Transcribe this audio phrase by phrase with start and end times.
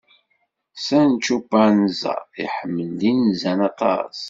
[0.87, 4.17] Sancu Panza iḥemmel inzan aṭas.